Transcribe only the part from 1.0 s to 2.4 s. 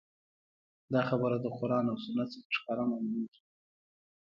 خبره د قران او سنت